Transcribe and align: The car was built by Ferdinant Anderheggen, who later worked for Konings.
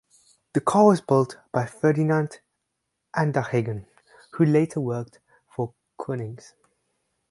The 0.53 0.61
car 0.61 0.85
was 0.87 0.99
built 0.99 1.37
by 1.51 1.65
Ferdinant 1.67 2.39
Anderheggen, 3.15 3.85
who 4.31 4.45
later 4.45 4.79
worked 4.81 5.19
for 5.47 5.75
Konings. 5.99 6.53